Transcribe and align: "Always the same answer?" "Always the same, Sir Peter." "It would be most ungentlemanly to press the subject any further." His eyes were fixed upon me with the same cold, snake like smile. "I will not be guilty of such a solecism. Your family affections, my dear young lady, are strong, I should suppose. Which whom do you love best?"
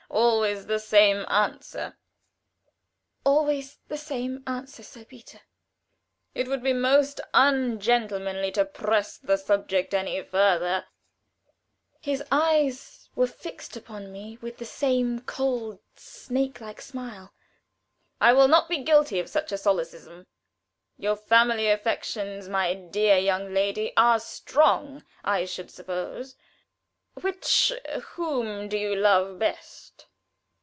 "Always 0.13 0.65
the 0.65 0.79
same 0.79 1.25
answer?" 1.29 1.95
"Always 3.23 3.79
the 3.87 3.97
same, 3.97 4.43
Sir 4.65 5.05
Peter." 5.05 5.39
"It 6.35 6.49
would 6.49 6.61
be 6.61 6.73
most 6.73 7.21
ungentlemanly 7.33 8.51
to 8.53 8.65
press 8.65 9.17
the 9.17 9.37
subject 9.37 9.93
any 9.93 10.21
further." 10.21 10.85
His 12.01 12.21
eyes 12.29 13.09
were 13.15 13.25
fixed 13.25 13.77
upon 13.77 14.11
me 14.11 14.37
with 14.41 14.57
the 14.57 14.65
same 14.65 15.21
cold, 15.21 15.79
snake 15.95 16.59
like 16.59 16.81
smile. 16.81 17.33
"I 18.19 18.33
will 18.33 18.49
not 18.49 18.67
be 18.67 18.83
guilty 18.83 19.17
of 19.21 19.29
such 19.29 19.53
a 19.53 19.57
solecism. 19.57 20.27
Your 20.97 21.15
family 21.15 21.69
affections, 21.69 22.49
my 22.49 22.73
dear 22.73 23.17
young 23.17 23.53
lady, 23.53 23.93
are 23.95 24.19
strong, 24.19 25.05
I 25.23 25.45
should 25.45 25.71
suppose. 25.71 26.35
Which 27.21 27.73
whom 28.15 28.69
do 28.69 28.77
you 28.77 28.95
love 28.95 29.37
best?" 29.39 30.05